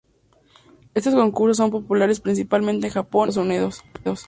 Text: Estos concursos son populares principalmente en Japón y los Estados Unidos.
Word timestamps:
Estos 0.95 1.13
concursos 1.13 1.57
son 1.57 1.69
populares 1.69 2.21
principalmente 2.21 2.87
en 2.87 2.93
Japón 2.93 3.25
y 3.29 3.33
los 3.35 3.37
Estados 3.37 3.47
Unidos. 3.47 3.79